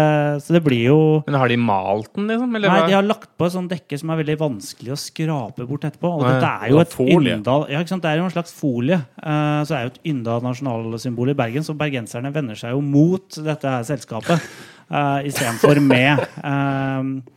[0.44, 2.50] så det blir jo Men har de malt den, liksom?
[2.58, 5.64] Eller Nei, de har lagt på et sånt dekke som er veldig vanskelig å skrape
[5.64, 6.10] bort etterpå.
[6.18, 7.38] Og Nei, dette er jo et folie.
[7.38, 7.80] Yndal Ja?
[7.80, 8.98] Det er jo en slags folie.
[9.16, 13.40] Så det er jo et ynda nasjonalsymbol i Bergen, så bergenserne vender seg jo mot
[13.48, 14.44] dette her selskapet
[14.90, 16.24] uh, istedenfor med.
[16.42, 17.34] Eh,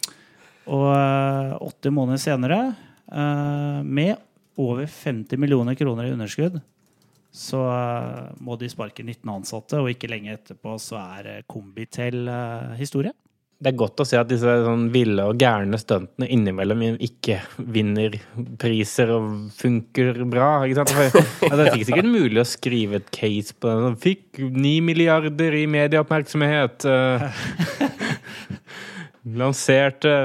[0.70, 2.60] og eh, åtte måneder senere,
[3.12, 4.16] eh, med
[4.62, 6.60] over 50 millioner kroner i underskudd,
[7.32, 12.28] så eh, må de sparke 19 ansatte, og ikke lenge etterpå så er eh, Kombitel
[12.30, 13.16] eh, historie.
[13.62, 18.16] Det er godt å se at disse sånn ville og gærne stuntene innimellom ikke vinner
[18.62, 20.64] priser og funker bra.
[20.66, 20.94] ikke sant?
[20.98, 24.00] For, altså, det er ikke sikkert mulig å skrive et case på den.
[24.02, 26.88] Fikk ni milliarder i medieoppmerksomhet.
[26.90, 27.30] Uh,
[29.42, 30.16] lanserte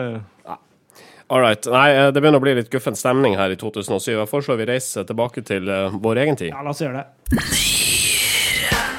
[1.28, 1.66] All right.
[1.66, 4.12] Nei, eh, det begynner å bli litt guffen stemning her i 2007.
[4.12, 6.52] Jeg foreslår vi reiser tilbake til eh, vår egen tid.
[6.54, 7.75] Ja, la oss gjøre det.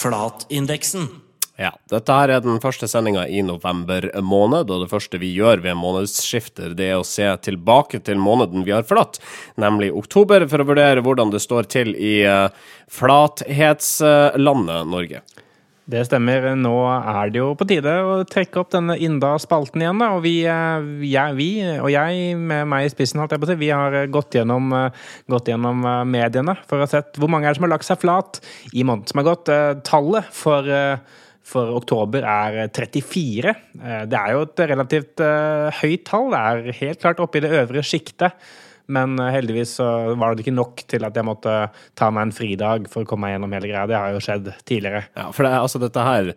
[0.00, 1.08] Flatindeksen.
[1.60, 5.60] Ja, Dette her er den første sendinga i november måned, og det første vi gjør
[5.60, 9.20] ved månedsskifter, det er å se tilbake til måneden vi har forlatt,
[9.60, 12.48] nemlig oktober, for å vurdere hvordan det står til i eh,
[12.88, 15.20] flathetslandet Norge.
[15.90, 16.44] Det stemmer.
[16.58, 19.98] Nå er det jo på tide å trekke opp denne Inda-spalten igjen.
[19.98, 20.10] Da.
[20.14, 21.48] Og vi, eh, jeg, vi,
[21.80, 24.70] og jeg med meg i spissen, holdt jeg på å si, vi har gått gjennom,
[24.76, 25.00] eh,
[25.32, 27.98] gått gjennom eh, mediene for å ha sett hvor mange er som har lagt seg
[28.04, 28.38] flat
[28.70, 29.50] i måneden som har gått.
[29.50, 33.56] Eh, Tallet for, eh, for oktober er 34.
[33.82, 36.30] Eh, Det er jo et relativt eh, høyt tall.
[36.30, 38.38] Det er helt klart oppe i det øvre sjiktet.
[38.90, 41.56] Men eh, heldigvis var det ikke nok til at jeg måtte
[41.98, 43.88] ta meg en fridag for å komme meg gjennom hele greia.
[43.90, 45.06] Det har jo skjedd tidligere.
[45.18, 46.34] Ja, for det, altså, dette her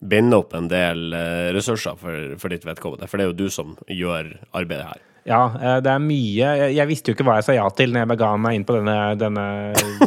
[0.00, 3.52] binder opp en del eh, ressurser for, for ditt vedkommende, for det er jo du
[3.52, 5.04] som gjør arbeidet her.
[5.26, 8.04] Ja, eh, det er mye jeg visste jo ikke hva jeg sa ja til når
[8.04, 9.46] jeg ga meg inn på denne, denne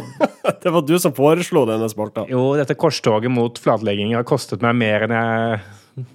[0.62, 2.24] Det var du som foreslo denne spalta.
[2.30, 5.60] Jo, dette korstoget mot flatlegging har kostet meg mer enn jeg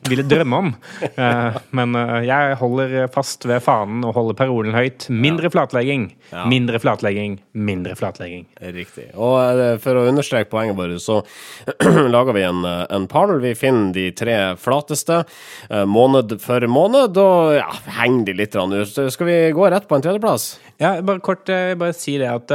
[0.09, 0.69] ville drømme om.
[1.01, 5.07] Eh, Men eh, jeg holder fast ved fanen og holder parolen høyt.
[5.09, 6.07] Mindre flatlegging,
[6.49, 8.45] mindre flatlegging, mindre flatlegging.
[8.75, 9.09] Riktig.
[9.15, 11.21] Og eh, for å understreke poenget vårt, så
[12.15, 13.35] lager vi en, en pall.
[13.43, 15.23] Vi finner de tre flateste
[15.89, 18.95] måned for måned, og ja, henger de litt ut.
[19.11, 20.47] Skal vi gå rett på en tredjeplass?
[20.81, 22.51] Ja, bare kort bare si det at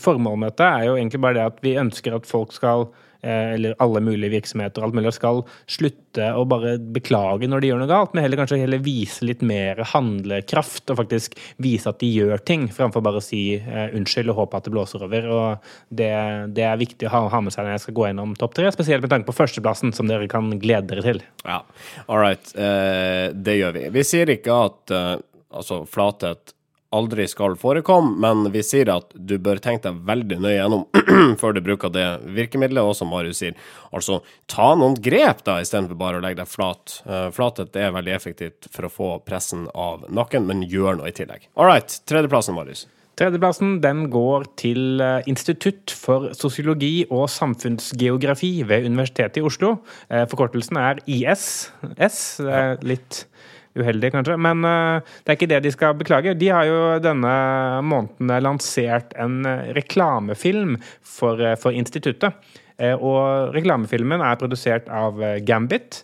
[0.00, 2.86] formålet med dette er jo egentlig bare det at vi ønsker at folk skal
[3.26, 7.90] eller alle mulige virksomheter alt mulig skal slutte å bare beklage når de gjør noe
[7.90, 12.42] galt, men heller kanskje heller vise litt mer handlekraft og faktisk vise at de gjør
[12.46, 15.28] ting, framfor bare å si eh, unnskyld og håpe at det blåser over.
[15.30, 16.10] og Det,
[16.56, 18.72] det er viktig å ha, ha med seg når jeg skal gå gjennom topp tre,
[18.74, 21.22] spesielt med tanke på førsteplassen, som dere kan glede dere til.
[21.44, 21.62] Ja,
[22.06, 22.52] all right.
[22.56, 23.88] Eh, det gjør vi.
[23.96, 25.16] Vi sier ikke at eh,
[25.56, 26.55] altså, flathet
[26.94, 30.84] aldri skal forekomme, men vi sier at du bør tenke deg veldig nøye gjennom
[31.40, 33.56] før du bruker det virkemidlet, og som Marius sier,
[33.90, 34.20] altså
[34.50, 37.00] ta noen grep da, istedenfor bare å legge deg flat.
[37.08, 41.16] Uh, flathet er veldig effektivt for å få pressen av nakken, men gjør noe i
[41.16, 41.48] tillegg.
[41.56, 42.86] All right, tredjeplassen, Marius.
[43.16, 49.78] Tredjeplassen den går til eh, Institutt for sosiologi og samfunnsgeografi ved Universitetet i Oslo.
[50.12, 51.46] Eh, Forkortelsen er IS.
[51.96, 52.18] S.
[52.44, 53.22] Det er litt
[53.76, 56.36] uheldig, kanskje, men eh, det er ikke det de skal beklage.
[56.38, 57.32] De har jo denne
[57.86, 62.54] måneden lansert en eh, reklamefilm for, eh, for instituttet.
[62.76, 65.16] Og reklamefilmen er produsert av
[65.48, 66.02] Gambit,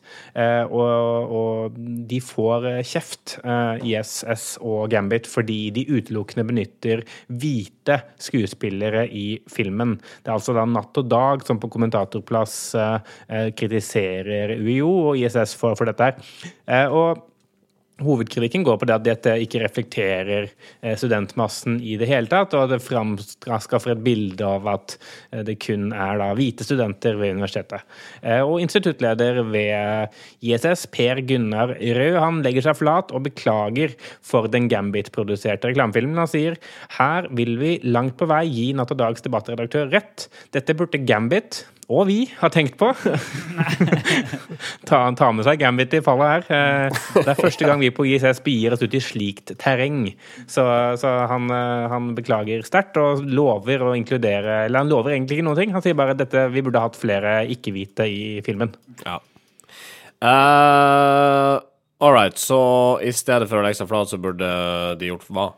[0.73, 1.75] og, og
[2.09, 3.35] de får kjeft,
[3.85, 9.99] ISS og Gambit, fordi de utelukkende benytter hvite skuespillere i filmen.
[10.25, 12.57] Det er altså da Natt og Dag som på kommentatorplass
[13.61, 16.89] kritiserer UiO og ISS for, for dette her.
[16.89, 17.21] Og
[18.03, 22.73] Hovedkritikken går på det at dette ikke reflekterer eh, studentmassen i det hele tatt, og
[22.73, 24.97] det framskaffer et bilde av at
[25.33, 27.87] eh, det kun er da hvite studenter ved universitetet.
[28.23, 34.51] Eh, Og instituttleder ved ISS, Per Gunnar Rød, han legger seg flat og beklager for
[34.53, 36.19] den Gambit-produserte reklamefilmen.
[36.21, 36.59] Han sier
[36.99, 40.29] her vil vi langt på vei gi Natt og Dags debattredaktør rett.
[40.55, 42.89] Dette burde Gambit og vi har tenkt på.
[44.89, 46.47] ta, ta med seg Gambit i fallet her.
[46.57, 50.07] Eh, Det er første gang vi på ISS begir oss ut i slikt terreng.
[50.51, 50.65] Så,
[51.01, 55.49] så han, eh, han beklager sterkt og lover å inkludere Eller han lover egentlig ikke
[55.51, 55.75] noen ting.
[55.77, 58.73] Han sier bare at dette, vi burde hatt flere ikke-hvite i filmen.
[59.05, 59.19] Ja.
[60.23, 61.59] Uh,
[62.03, 62.61] all right, så
[63.03, 64.49] i stedet for å legge seg flat, så burde
[65.01, 65.49] de gjort hva?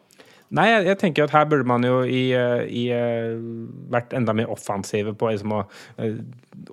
[0.54, 3.34] Nei, jeg, jeg tenker at her burde man jo i, eh, i, eh,
[3.90, 5.64] vært enda mer offensive på liksom, å,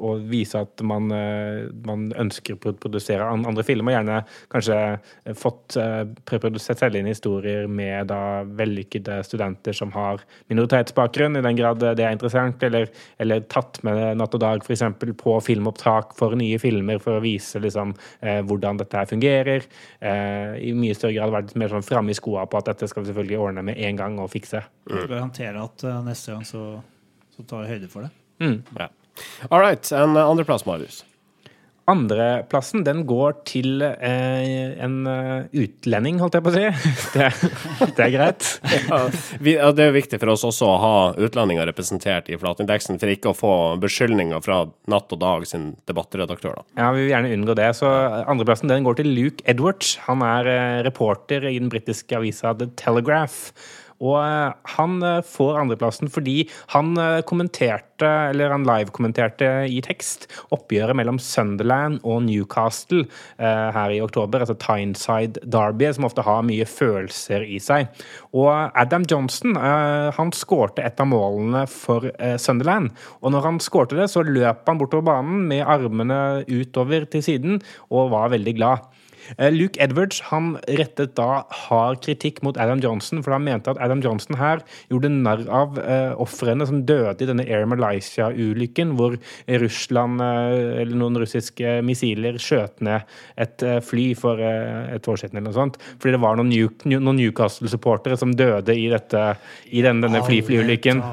[0.02, 3.96] å vise at man, eh, man ønsker å produsere andre filmer.
[3.96, 4.20] Gjerne
[4.52, 11.40] kanskje eh, fått eh, preprodusert selv inn historier med da vellykkede studenter som har minoritetsbakgrunn,
[11.40, 12.64] i den grad det er interessant.
[12.64, 12.92] Eller,
[13.22, 14.86] eller tatt med Natt og Dag f.eks.
[15.22, 19.66] på filmopptak for nye filmer for å vise liksom, hvordan dette her fungerer.
[20.02, 23.12] I mye større grad vært mer sånn framme i skoa på at dette skal vi
[23.12, 24.64] selvfølgelig ordne med en gang og fikse.
[24.90, 26.66] Jeg garanterer at neste gang så,
[27.36, 28.14] så tar vi høyde for det.
[28.78, 28.90] Ja.
[29.50, 31.04] All right, en eh, andreplass, Marius.
[31.90, 36.68] Andreplassen den går til eh, en eh, utlending, holdt jeg på å si.
[37.16, 37.26] Det,
[37.98, 38.46] det er greit.
[38.92, 39.00] Ja,
[39.44, 43.00] vi, ja, det er jo viktig for oss også å ha utlendinger representert i flatindeksen,
[43.02, 44.62] for ikke å få beskyldninger fra
[44.94, 46.62] Natt og Dag sin debattredaktør.
[46.62, 46.66] da.
[46.80, 47.70] Ja, Vi vil gjerne unngå det.
[47.82, 47.90] Så
[48.30, 49.96] Andreplassen den går til Luke Edwards.
[50.08, 53.50] Han er eh, reporter i den britiske avisa The Telegraph.
[54.02, 60.28] Og eh, han eh, får andreplassen fordi han eh, kommenterte, eller han live-kommenterte i tekst,
[60.56, 63.04] oppgjøret mellom Sunderland og Newcastle
[63.38, 67.92] her i oktober, altså Tyneside Derby, som ofte har mye følelser i seg.
[68.34, 72.10] Og Adam Johnson han skårte et av målene for
[72.42, 72.90] Sunderland.
[73.22, 77.62] Og når han skårte det, så løp han bortover banen med armene utover til siden
[77.94, 78.90] og var veldig glad.
[79.38, 83.80] Eh, Luke Edwards han rettet da hard kritikk mot Adam Johnson, for han mente at
[83.82, 89.18] Adam Johnson her gjorde narr av eh, ofrene som døde i denne Air Malaysia-ulykken, hvor
[89.62, 93.08] Russland, eh, eller noen russiske missiler, skjøt ned
[93.42, 95.80] et eh, fly for eh, et år siden eller noe sånt.
[95.98, 99.26] Fordi det var noen, New, noen Newcastle-supportere som døde i, dette,
[99.72, 101.04] i den, denne fly, flyulykken.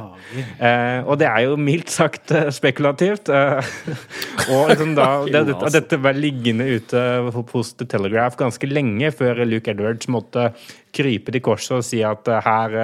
[0.59, 3.31] Eh, og det er jo mildt sagt spekulativt.
[4.49, 7.01] Og liksom da, det, det, dette var liggende ute
[7.53, 10.53] hos The Telegraph ganske lenge før Luke Edwards måtte
[10.95, 12.79] krype til korset og si at eh, her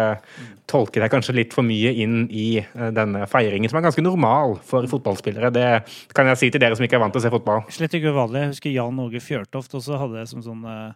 [0.65, 4.05] tolket tolker jeg kanskje litt for mye inn i eh, denne feiringen, som er ganske
[4.05, 5.53] normal for fotballspillere.
[5.55, 5.69] Det
[6.17, 7.65] kan jeg si til dere som ikke er vant til å se fotball.
[7.75, 8.47] Slett ikke uvanlig.
[8.47, 10.93] Jeg husker Jan Åge Fjørtoft også hadde det som sånn eh,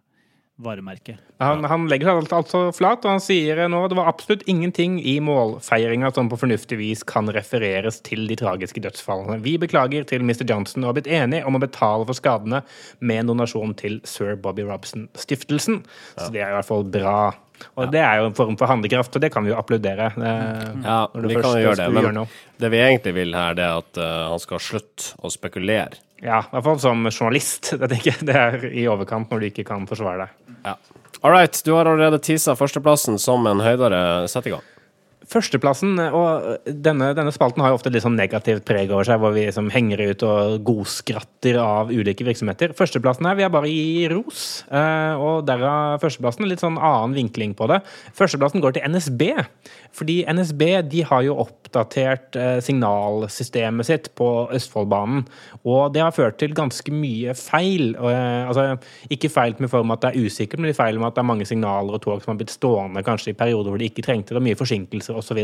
[0.59, 1.15] varemerke.
[1.39, 4.97] Han, han legger seg alt, altså flat, og han sier nå det var absolutt ingenting
[5.07, 9.39] i målfeiringa som på fornuftig vis kan refereres til de tragiske dødsfallene.
[9.45, 10.43] Vi beklager til Mr.
[10.51, 12.65] Johnson og har blitt enige om å betale for skadene
[12.99, 15.85] med en donasjon til Sir Bobby Robson-stiftelsen.
[16.19, 17.21] Så det er i hvert fall bra.
[17.79, 20.11] Og det er jo en form for handlekraft, og det kan vi jo applaudere.
[20.15, 21.89] eh, Ja, vi kan jo gjøre det.
[21.95, 22.21] Men
[22.59, 25.99] det vi egentlig vil her, det er at uh, han skal slutte å spekulere.
[26.23, 27.73] Ja, i hvert fall som journalist.
[27.81, 30.48] Det tenker Det er i overkant når du ikke kan forsvare deg.
[30.65, 30.77] Ja.
[31.21, 34.29] All right, du har allerede teasa førsteplassen som en høydere.
[34.31, 34.63] Sett i gang.
[35.29, 39.35] Førsteplassen, og denne, denne spalten har jo ofte litt sånn negativt preg over seg, hvor
[39.35, 42.73] vi liksom henger ut og godskratter av ulike virksomheter.
[42.77, 47.53] Førsteplassen her vil jeg bare gi ros, eh, og derav førsteplassen litt sånn annen vinkling
[47.59, 47.83] på det.
[48.17, 49.27] Førsteplassen går til NSB,
[49.93, 50.65] fordi NSB
[50.95, 55.27] de har jo oppdatert eh, signalsystemet sitt på Østfoldbanen,
[55.69, 57.93] og det har ført til ganske mye feil.
[58.01, 58.79] Eh, altså,
[59.13, 61.49] ikke feil med form at det er usikkert, men feil med at det er mange
[61.53, 64.41] signaler og tog som har blitt stående kanskje i perioder hvor de ikke trengte det,
[64.41, 65.43] og mye forsinkelser osv.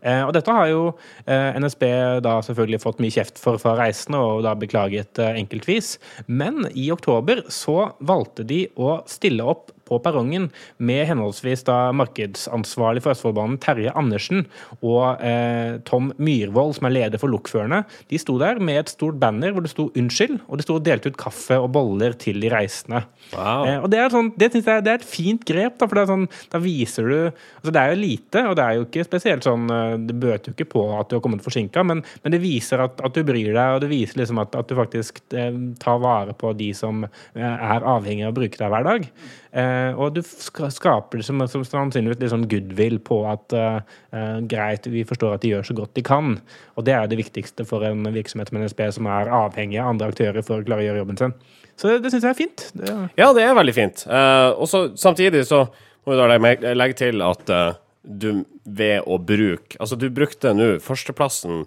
[0.00, 0.84] Eh, og dette har jo
[1.26, 1.84] eh, NSB
[2.24, 5.94] da selvfølgelig fått mye kjeft for fra reisende, og da beklaget eh, enkeltvis.
[6.26, 10.48] Men i oktober så valgte de å stille opp på perrongen
[10.78, 14.44] med henholdsvis da markedsansvarlig for Østfoldbanen Terje Andersen
[14.80, 17.82] og eh, Tom Myhrvold, som er leder for lokførerne.
[18.10, 20.84] De sto der med et stort banner hvor det sto 'unnskyld', og det sto og
[20.86, 23.02] delte ut kaffe og boller til de reisende.
[23.34, 23.66] Wow.
[23.66, 25.98] Eh, og Det er sånn, det synes jeg det er et fint grep, da, for
[25.98, 28.86] det er sånn, da viser du altså Det er jo lite, og det er jo
[28.86, 32.04] ikke spesielt sånn eh, Det bøter jo ikke på at du har kommet forsinka, men,
[32.22, 34.76] men det viser at, at du bryr deg, og det viser liksom at, at du
[34.78, 38.86] faktisk eh, tar vare på de som eh, er avhengig av å bruke deg hver
[38.86, 39.08] dag.
[39.50, 43.80] Eh, og du skaper skaper som, som sannsynligvis litt sånn goodwill på at eh,
[44.16, 46.36] eh, greit, vi forstår at de gjør så godt de kan.
[46.76, 50.10] Og det er det viktigste for en virksomhet som NSB som er avhengig av andre
[50.12, 51.36] aktører for å klare å gjøre jobben sin.
[51.80, 52.66] Så det, det syns jeg er fint.
[52.76, 54.04] Det, Ja, det er veldig fint.
[54.06, 55.64] Eh, og så samtidig så
[56.04, 56.28] må vi da
[56.74, 61.66] legge, til at eh, du ved å bruke Altså, du brukte nå førsteplassen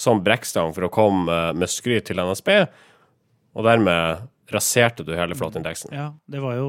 [0.00, 2.52] som brekkstang for å komme eh, med skryt til NSB,
[3.56, 5.92] og dermed raserte du hele flåteindeksen.
[5.96, 6.68] Ja, det var jo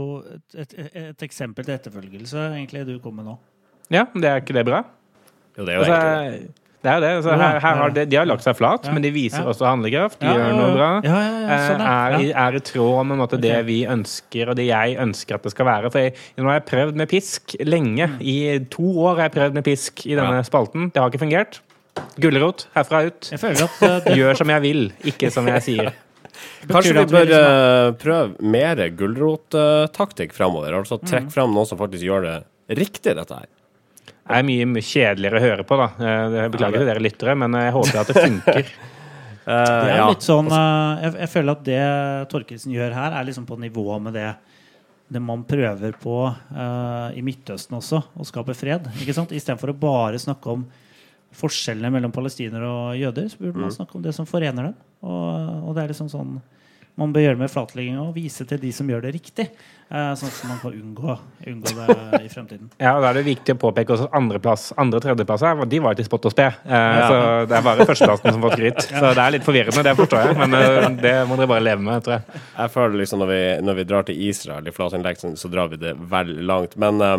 [0.55, 3.37] et, et, et eksempel til etterfølgelse, egentlig, du kom med nå.
[3.91, 4.83] ja, men er ikke det bra?
[5.57, 6.57] Jo, det er jo Altså, egentlig det.
[6.83, 7.09] det er det.
[7.17, 9.49] Altså, her, her har de, de har lagt seg flat, Ja, men de viser ja.
[9.51, 10.19] også handlekraft.
[10.21, 10.87] De Ja, gjør noe bra.
[11.05, 12.21] Ja, ja, ja, sånn, er, ja.
[12.31, 15.43] er, er i tråd med en måte, det vi ønsker, og det jeg ønsker at
[15.45, 15.91] det skal være.
[15.93, 18.07] For jeg, nå har jeg prøvd med pisk lenge.
[18.15, 18.21] Mm.
[18.21, 18.37] I
[18.73, 20.47] to år har jeg prøvd med pisk i denne Ja.
[20.47, 20.89] spalten.
[20.95, 21.59] Det har ikke fungert.
[22.23, 23.27] Gulrot herfra ut.
[23.33, 25.91] Jeg føler at eh, det, Gjør som jeg vil, ikke som jeg sier.
[26.69, 30.73] Kanskje vi bør liksom eh, prøve mer gulrottaktikk framover?
[30.81, 31.07] Altså Mm.
[31.09, 33.47] trekke fram noen som faktisk gjør det riktig, dette her.
[34.05, 35.87] Det er mye kjedeligere å høre på, da.
[35.99, 38.65] Eh, Jeg beklager til dere lyttere, men jeg håper at det funker.
[39.41, 40.07] Eh, Det er ja.
[40.07, 41.79] litt sånn jeg, jeg føler at det
[42.29, 44.35] Torkelsen gjør her, er liksom på nivå med det
[45.11, 48.85] det man prøver på uh, i Midtøsten også, å skape fred.
[49.01, 49.33] ikke sant?
[49.35, 50.61] Istedenfor å bare snakke om
[51.35, 54.77] forskjellene mellom palestinere og jøder, så burde man snakke om det som forener dem.
[55.01, 56.39] Og, og det er liksom sånn
[56.99, 59.45] man bør gjøre med flatlegging og vise til de som gjør det riktig.
[59.91, 61.15] eh, sånn at man kan unngå,
[61.47, 62.67] unngå det i fremtiden.
[62.83, 65.63] Ja, og Da er det viktig å påpeke også at andreplass, andre- og andre tredjeplasser,
[65.71, 66.47] de var til spott og spe.
[66.51, 67.17] Eh, Så
[67.49, 68.83] det er bare førsteplassen som får skryt.
[69.01, 70.37] Så det er litt forvirrende, det forstår jeg.
[70.43, 72.43] Men eh, det må dere bare leve med, tror jeg.
[72.59, 75.81] Jeg føler liksom når vi, når vi drar til Israel i flatindeksen, så drar vi
[75.81, 76.75] det vel langt.
[76.81, 77.17] Men uh,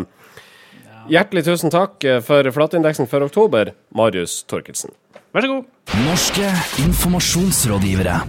[1.11, 4.93] hjertelig tusen takk for flatindeksen for oktober, Marius Torkelsen.
[5.33, 5.72] Vær så god.
[5.91, 6.47] Norske
[6.79, 8.21] informasjonsrådgivere.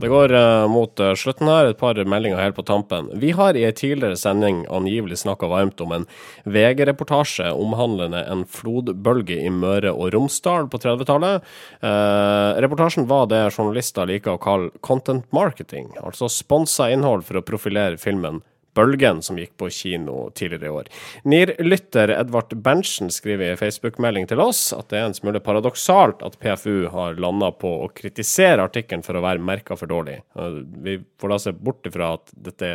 [0.00, 1.70] Det går uh, mot uh, slutten her.
[1.70, 3.08] Et par meldinger helt på tampen.
[3.20, 6.06] Vi har i en tidligere sending angivelig snakka varmt om en
[6.44, 11.44] VG-reportasje omhandlende en flodbølge i Møre og Romsdal på 30-tallet.
[11.84, 17.44] Uh, reportasjen var det journalister liker å kalle content marketing, altså sponsa innhold for å
[17.44, 18.40] profilere filmen
[18.78, 20.90] Bølgen, som gikk på kino tidligere i år.
[21.26, 26.38] NIR-lytter Edvard Berntsen skriver i Facebook-melding til oss at det er en smule paradoksalt at
[26.42, 30.20] PFU har landa på å kritisere artikkelen for å være merka for dårlig.
[30.84, 32.74] Vi får da se bort ifra at dette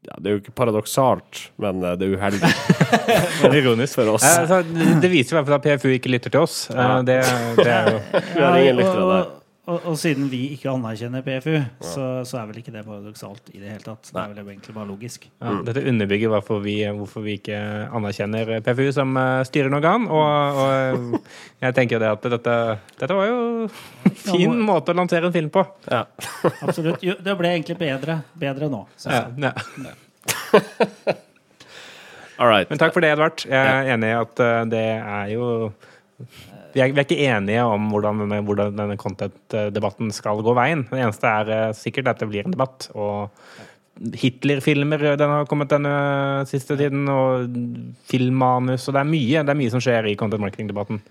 [0.00, 2.40] ja, Det er jo ikke paradoksalt, men eh, det er uheldig
[3.42, 3.98] det er ironisk.
[3.98, 4.24] for oss.
[4.24, 4.62] Eh, så
[5.02, 6.54] det viser i hvert fall at PFU ikke lytter til oss.
[6.72, 7.18] Eh, Det,
[7.60, 7.98] det er jo
[8.38, 9.28] Vi har ingen lyttere der.
[9.68, 13.60] Og, og, siden vi ikke anerkjenner PFU, så, så er vel ikke det paradoksalt i
[13.60, 14.08] det hele tatt.
[14.08, 15.26] Det er vel egentlig bare logisk.
[15.28, 17.58] ja, Dette underbygger hvorfor vi, hvorfor vi ikke
[17.92, 20.08] anerkjenner PFU som eh, styrende organ.
[20.08, 21.20] Og, og
[21.60, 22.56] jeg tenker det at dette,
[23.02, 25.66] dette var jo en fin måte å lansere en film på.
[25.92, 26.06] Ja.
[26.64, 27.04] Absolutt.
[27.04, 28.86] Jo, det ble egentlig bedre, bedre nå.
[29.04, 29.52] Ja, ja.
[32.40, 32.70] All right.
[32.72, 33.44] Men takk for det, Edvard.
[33.44, 35.70] Jeg er enig i at eh, det er jo
[36.74, 40.86] vi er, vi er ikke enige om hvordan, denne- denne content-debatten skal gå veien.
[40.90, 42.90] Det eneste er eh, sikkert at det blir en debatt.
[42.94, 43.30] Og
[44.16, 45.90] Hitler-filmer den har kommet denne
[46.48, 47.50] siste tiden, og
[48.08, 51.02] filmmanus, og det er mye, det er mye som skjer i content marketing-debatten.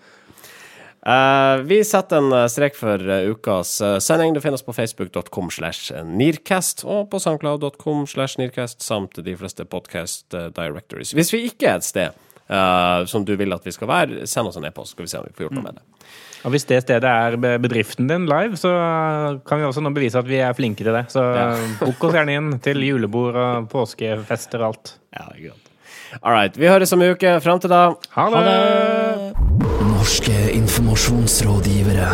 [0.99, 4.33] Uh, vi setter en eh, strek for eh, ukas eh, sending.
[4.35, 10.35] Det finnes på facebook.com slash nearcast og på soundcloud.com slash nearcast samt de fleste podcast
[10.35, 11.13] eh, directories.
[11.15, 14.49] Hvis vi ikke er et sted eh, som du vil at vi skal være, send
[14.49, 15.85] oss en e-post, skal vi se om vi får gjort noe med det.
[16.47, 18.71] Og hvis det stedet er bedriften din live, så
[19.47, 21.05] kan vi også nå bevise at vi er flinke til det.
[21.11, 21.23] Så
[21.81, 24.93] bok oss gjerne inn til julebord og påskefester og alt.
[25.11, 25.65] Ja, det er godt.
[26.23, 26.55] All right.
[26.57, 27.35] Vi høres om en uke.
[27.43, 27.83] Fram til da.
[28.15, 28.45] Ha det!
[29.91, 32.07] Norske informasjonsrådgivere.